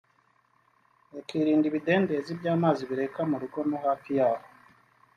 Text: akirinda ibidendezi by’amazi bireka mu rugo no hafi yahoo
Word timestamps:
akirinda 1.19 1.65
ibidendezi 1.71 2.31
by’amazi 2.39 2.81
bireka 2.89 3.21
mu 3.29 3.35
rugo 3.41 3.59
no 3.69 3.77
hafi 3.85 4.09
yahoo 4.19 4.45